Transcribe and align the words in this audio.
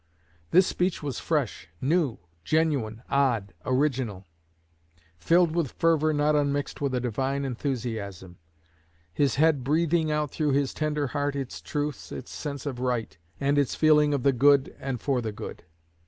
This 0.49 0.65
speech 0.65 1.03
was 1.03 1.19
fresh, 1.19 1.67
new, 1.79 2.17
genuine, 2.43 3.03
odd, 3.07 3.53
original; 3.67 4.25
filled 5.19 5.55
with 5.55 5.73
fervor 5.73 6.11
not 6.11 6.35
unmixed 6.35 6.81
with 6.81 6.95
a 6.95 6.99
divine 6.99 7.45
enthusiasm; 7.45 8.39
his 9.13 9.35
head 9.35 9.63
breathing 9.63 10.11
out 10.11 10.31
through 10.31 10.53
his 10.53 10.73
tender 10.73 11.05
heart 11.05 11.35
its 11.35 11.61
truths, 11.61 12.11
its 12.11 12.31
sense 12.31 12.65
of 12.65 12.79
right, 12.79 13.15
and 13.39 13.59
its 13.59 13.75
feeling 13.75 14.11
of 14.11 14.23
the 14.23 14.33
good 14.33 14.75
and 14.79 14.99
for 14.99 15.21
the 15.21 15.31
good. 15.31 15.65